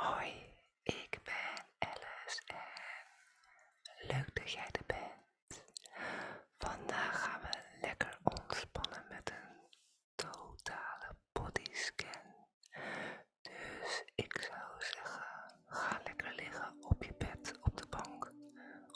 Hoi, 0.00 0.32
ik 0.82 1.18
ben 1.24 1.64
Alice 1.78 2.42
en 2.46 4.06
leuk 4.06 4.34
dat 4.34 4.52
jij 4.52 4.66
er 4.72 4.86
bent. 4.86 5.62
Vandaag 6.58 7.22
gaan 7.22 7.40
we 7.40 7.58
lekker 7.80 8.18
ontspannen 8.22 9.04
met 9.08 9.30
een 9.30 9.78
totale 10.14 11.16
bodyscan. 11.32 12.46
Dus 13.42 14.02
ik 14.14 14.40
zou 14.50 14.72
zeggen, 14.78 15.24
ga 15.66 16.00
lekker 16.04 16.34
liggen 16.34 16.74
op 16.84 17.02
je 17.04 17.14
bed, 17.18 17.58
op 17.62 17.76
de 17.76 17.86
bank, 17.88 18.32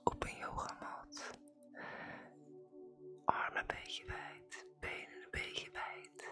op 0.05 0.23
een 0.25 0.37
yogamat. 0.37 1.39
Armen 3.25 3.61
een 3.61 3.66
beetje 3.66 4.05
wijd, 4.05 4.66
benen 4.80 5.23
een 5.23 5.30
beetje 5.30 5.71
wijd. 5.71 6.29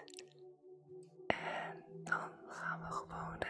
En 1.26 1.84
dan 2.04 2.30
gaan 2.48 2.80
we 2.80 2.86
gewoon 2.94 3.38
de 3.38 3.49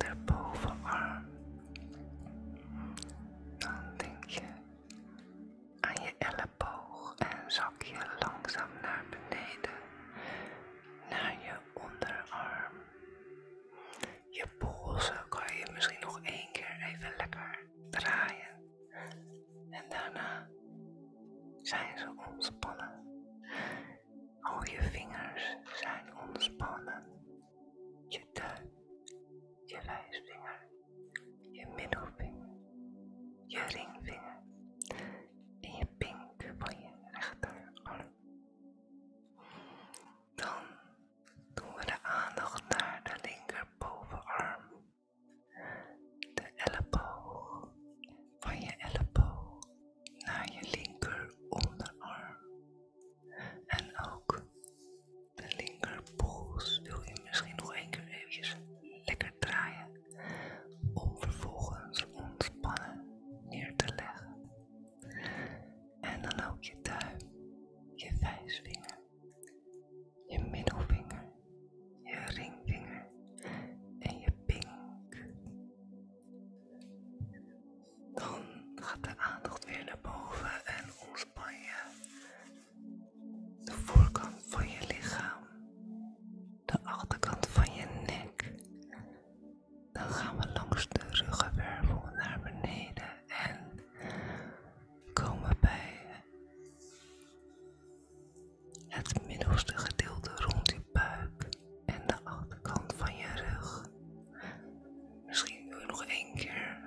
their 0.00 0.14
bones. 0.26 0.37
gaat 78.88 79.04
de 79.04 79.18
aandacht 79.18 79.64
weer 79.64 79.84
naar 79.84 79.98
boven 80.02 80.66
en 80.66 80.84
ontspan 81.08 81.52
je 81.52 81.76
de 83.64 83.72
voorkant 83.72 84.42
van 84.46 84.68
je 84.70 84.78
lichaam, 84.86 85.42
de 86.64 86.78
achterkant 86.82 87.46
van 87.46 87.74
je 87.74 87.84
nek. 88.06 88.52
Dan 89.92 90.08
gaan 90.08 90.36
we 90.36 90.52
langs 90.52 90.88
de 90.88 91.00
ruggenwervel 91.10 92.08
naar 92.16 92.40
beneden 92.42 93.08
en 93.26 93.80
komen 95.12 95.56
bij 95.60 96.00
het 98.88 99.26
middelste 99.26 99.76
gedeelte 99.78 100.30
rond 100.36 100.70
je 100.70 100.80
buik 100.92 101.48
en 101.86 102.02
de 102.06 102.16
achterkant 102.24 102.94
van 102.96 103.16
je 103.16 103.26
rug. 103.34 103.88
Misschien 105.26 105.74
nog 105.86 106.04
één 106.04 106.34
keer 106.34 106.77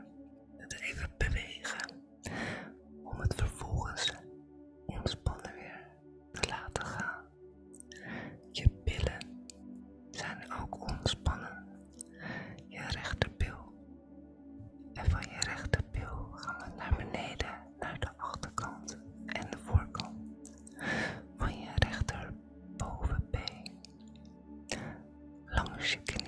Шики. 25.82 26.21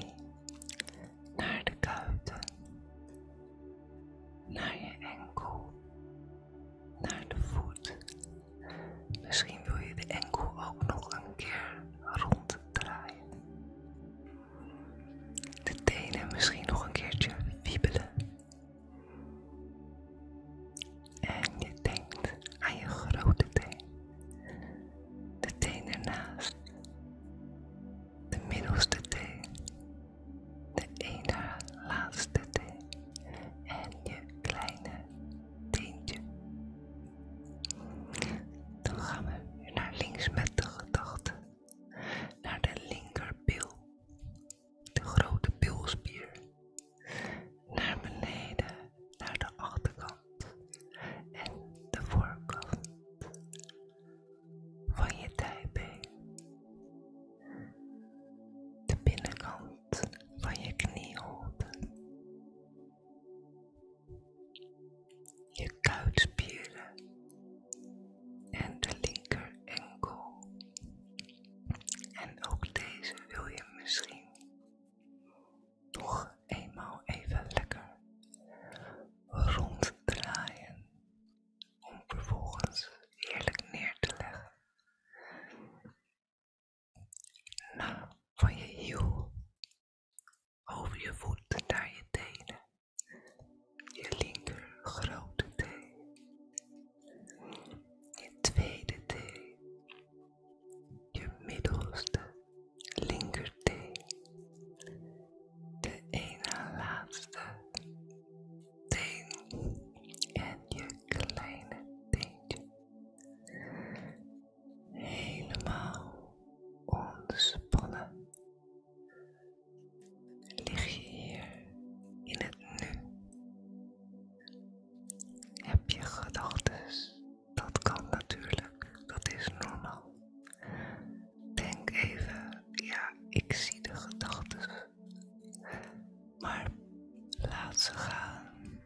Ze 137.75 137.93
gaan. 137.93 138.81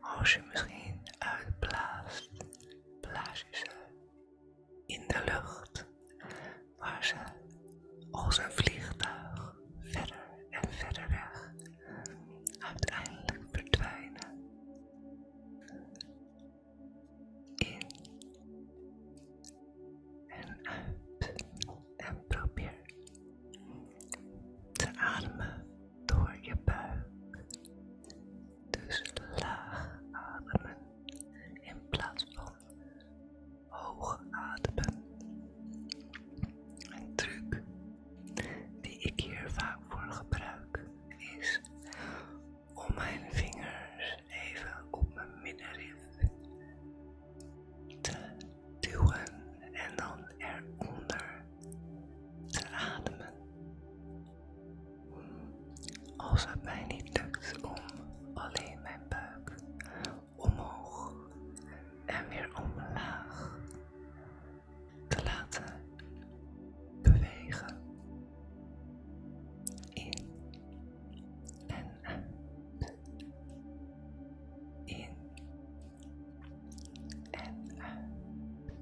Als 0.00 0.34
je 0.34 0.42
misschien 0.52 1.00
uitblaast, 1.18 2.30
blaas 3.00 3.40
je 3.50 3.56
ze 3.56 3.66
in 4.86 5.04
de 5.06 5.22
lucht, 5.24 5.86
maar 6.78 7.04
ze 7.04 7.14
als 8.10 8.38
een 8.38 8.52
vlieg. 8.52 8.69
als 56.40 56.50
het 56.50 56.64
mij 56.64 56.84
niet 56.88 57.18
lukt 57.18 57.60
om 57.62 57.74
alleen 58.34 58.78
mijn 58.82 59.00
buik 59.08 59.54
omhoog 60.36 61.12
en 62.04 62.28
weer 62.28 62.50
omlaag 62.62 63.58
te 65.08 65.22
laten 65.24 65.64
bewegen. 67.02 67.76
In 69.92 70.12
en 71.66 71.90
uit. 72.02 72.94
In 74.84 75.08
en 77.30 77.70
uit. 77.78 78.72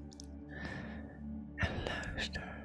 En 1.55 1.83
luister 1.83 2.58